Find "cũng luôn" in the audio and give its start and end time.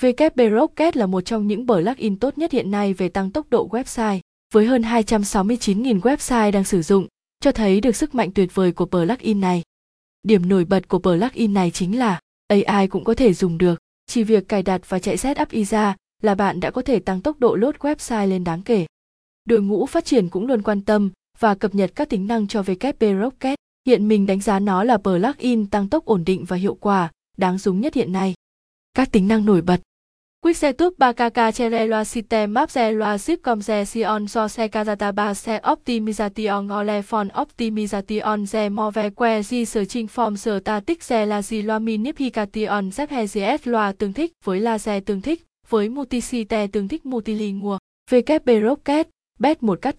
20.28-20.62